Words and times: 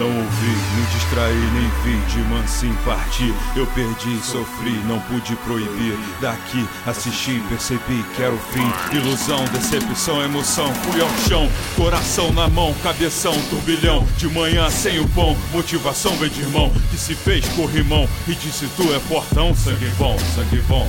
Não 0.00 0.06
ouvi, 0.06 0.46
me 0.46 0.86
distraí, 0.94 1.50
nem 1.52 1.68
vi 1.84 2.06
de 2.06 2.20
mansinho 2.30 2.74
partir. 2.86 3.34
Eu 3.54 3.66
perdi, 3.66 4.18
sofri, 4.24 4.72
não 4.86 4.98
pude 5.00 5.36
proibir. 5.44 5.94
Daqui 6.22 6.66
assisti, 6.86 7.38
percebi 7.50 8.02
que 8.16 8.22
era 8.22 8.32
o 8.32 8.38
fim. 8.38 8.96
Ilusão, 8.96 9.44
decepção, 9.52 10.22
emoção, 10.22 10.72
fui 10.76 11.02
ao 11.02 11.08
chão. 11.28 11.46
Coração 11.76 12.32
na 12.32 12.48
mão, 12.48 12.72
cabeção, 12.82 13.34
turbilhão. 13.50 14.06
De 14.16 14.26
manhã 14.28 14.70
sem 14.70 14.98
o 15.00 15.08
pão, 15.10 15.36
motivação 15.52 16.16
vem 16.16 16.30
de 16.30 16.40
irmão. 16.40 16.72
Que 16.90 16.96
se 16.96 17.14
fez 17.14 17.46
corrimão 17.50 18.08
e 18.26 18.34
disse 18.34 18.66
tu 18.78 18.94
é 18.94 18.98
portão. 19.00 19.54
Sangue 19.54 19.90
bom, 19.98 20.18
sangue 20.34 20.62
bom. 20.66 20.88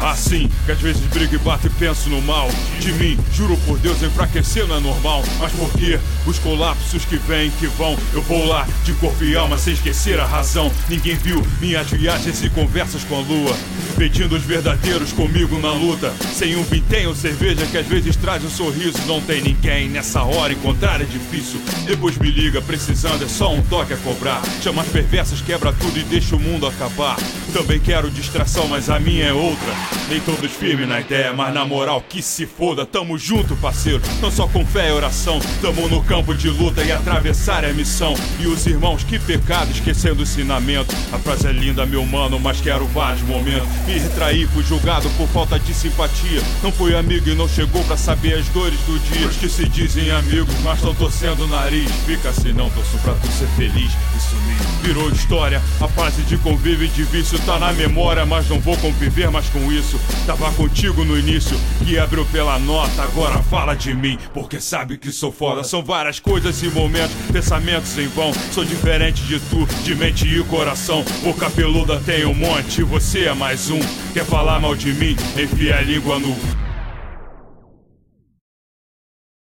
Assim, 0.00 0.50
que 0.64 0.72
às 0.72 0.80
vezes 0.80 1.02
brigo 1.06 1.34
e 1.34 1.38
bato 1.38 1.66
e 1.66 1.70
penso 1.70 2.08
no 2.08 2.22
mal 2.22 2.48
de 2.78 2.92
mim. 2.92 3.18
Juro 3.32 3.56
por 3.66 3.78
Deus, 3.78 4.02
enfraquecer 4.02 4.66
não 4.66 4.76
é 4.76 4.80
normal. 4.80 5.22
Mas 5.38 5.52
por 5.52 5.70
que 5.72 5.98
os 6.26 6.38
colapsos 6.38 7.04
que 7.04 7.16
vêm, 7.16 7.50
que 7.58 7.66
vão? 7.66 7.96
Eu 8.12 8.22
vou 8.22 8.46
lá 8.46 8.66
de 8.84 8.92
corpo 8.94 9.22
e 9.24 9.36
alma 9.36 9.58
sem 9.58 9.74
esquecer 9.74 10.18
a 10.18 10.26
razão. 10.26 10.70
Ninguém 10.88 11.16
viu 11.16 11.44
minhas 11.60 11.90
viagens 11.90 12.42
e 12.42 12.50
conversas 12.50 13.04
com 13.04 13.16
a 13.16 13.20
lua. 13.20 13.56
Pedindo 13.96 14.36
os 14.36 14.42
verdadeiros 14.42 15.12
comigo 15.12 15.58
na 15.58 15.72
luta. 15.72 16.14
Sem 16.32 16.56
um 16.56 16.62
vintém 16.62 17.06
ou 17.06 17.14
cerveja 17.14 17.66
que 17.66 17.76
às 17.76 17.86
vezes 17.86 18.16
traz 18.16 18.44
um 18.44 18.50
sorriso. 18.50 18.98
Não 19.06 19.20
tem 19.20 19.42
ninguém 19.42 19.88
nessa 19.88 20.22
hora, 20.22 20.52
encontrar 20.52 21.00
é 21.00 21.04
difícil. 21.04 21.60
Depois 21.84 22.16
me 22.18 22.30
liga, 22.30 22.60
precisando, 22.62 23.24
é 23.24 23.28
só 23.28 23.52
um 23.52 23.62
toque 23.62 23.92
a 23.92 23.96
cobrar. 23.98 24.42
Chama 24.62 24.82
as 24.82 24.88
perversas, 24.88 25.40
quebra 25.40 25.72
tudo 25.72 25.98
e 25.98 26.02
deixa 26.04 26.36
o 26.36 26.40
mundo 26.40 26.66
acabar. 26.66 27.16
Também 27.52 27.80
quero 27.80 28.10
distração, 28.10 28.68
mas 28.68 28.88
a 28.88 29.00
minha 29.00 29.26
é 29.26 29.32
outra. 29.32 29.74
Nem 30.08 30.20
todos 30.20 30.50
firmes 30.52 30.88
na 30.88 31.00
ideia, 31.00 31.32
mas 31.32 31.52
na 31.52 31.64
moral 31.64 32.00
que 32.00 32.22
se 32.22 32.46
foda. 32.46 32.86
Tamo 32.86 33.18
junto, 33.18 33.56
parceiro. 33.56 34.00
Não 34.20 34.30
só 34.30 34.46
com 34.46 34.64
fé 34.64 34.88
e 34.88 34.92
oração. 34.92 35.40
Tamo 35.60 35.88
no 35.88 36.02
campo 36.04 36.34
de 36.34 36.48
luta 36.48 36.82
e 36.82 36.92
atravessar 36.92 37.64
é 37.64 37.72
missão. 37.72 38.14
E 38.38 38.46
os 38.46 38.66
irmãos, 38.66 39.02
que 39.02 39.18
pecado, 39.18 39.70
esquecendo 39.72 40.20
o 40.20 40.22
ensinamento. 40.22 40.94
A 41.12 41.18
frase 41.18 41.48
é 41.48 41.52
linda, 41.52 41.84
meu 41.84 42.06
mano, 42.06 42.38
mas 42.38 42.60
quero 42.60 42.86
vários 42.86 43.22
momentos. 43.22 43.68
Me 43.86 43.98
retraí, 43.98 44.46
fui 44.46 44.62
julgado 44.62 45.10
por 45.10 45.28
falta 45.28 45.58
de 45.58 45.74
simpatia. 45.74 46.42
Não 46.62 46.70
fui 46.70 46.94
amigo 46.94 47.28
e 47.28 47.34
não 47.34 47.48
chegou 47.48 47.82
pra 47.84 47.96
saber 47.96 48.34
as 48.34 48.46
dores 48.48 48.78
do 48.80 48.98
dia. 49.12 49.26
Os 49.26 49.36
que 49.36 49.48
se 49.48 49.68
dizem 49.68 50.10
amigos, 50.12 50.54
mas 50.62 50.80
tão 50.80 50.94
torcendo 50.94 51.44
o 51.44 51.48
nariz. 51.48 51.90
Fica 52.06 52.28
assim, 52.28 52.52
não, 52.52 52.70
torço 52.70 52.96
pra 52.98 53.14
tu 53.14 53.26
ser 53.32 53.48
feliz. 53.56 53.90
Isso 54.16 54.36
me 54.46 54.86
virou 54.86 55.10
história. 55.10 55.60
A 55.80 55.88
fase 55.88 56.22
de 56.22 56.36
convívio 56.38 56.86
e 56.86 56.88
de 56.88 57.02
vício 57.04 57.39
tá 57.46 57.58
na 57.58 57.72
memória, 57.72 58.24
mas 58.26 58.48
não 58.48 58.58
vou 58.60 58.76
conviver 58.76 59.30
mais 59.30 59.48
com 59.48 59.72
isso. 59.72 60.00
Tava 60.26 60.50
contigo 60.52 61.04
no 61.04 61.18
início, 61.18 61.58
que 61.84 61.98
abriu 61.98 62.24
pela 62.26 62.58
nota. 62.58 63.02
Agora 63.02 63.38
fala 63.44 63.74
de 63.74 63.94
mim, 63.94 64.18
porque 64.32 64.60
sabe 64.60 64.98
que 64.98 65.10
sou 65.10 65.32
foda. 65.32 65.64
São 65.64 65.82
várias 65.82 66.20
coisas 66.20 66.62
e 66.62 66.68
momentos, 66.68 67.14
pensamentos 67.32 67.96
em 67.98 68.08
vão. 68.08 68.32
Sou 68.52 68.64
diferente 68.64 69.22
de 69.24 69.40
tu, 69.40 69.66
de 69.82 69.94
mente 69.94 70.26
e 70.26 70.42
coração. 70.44 71.04
Boca 71.22 71.50
peluda 71.50 72.00
tem 72.00 72.24
um 72.24 72.34
monte, 72.34 72.82
você 72.82 73.26
é 73.26 73.34
mais 73.34 73.70
um. 73.70 73.80
Quer 74.12 74.24
falar 74.24 74.60
mal 74.60 74.74
de 74.74 74.92
mim? 74.92 75.16
Enfia 75.36 75.76
a 75.76 75.80
língua 75.80 76.18
no 76.18 76.69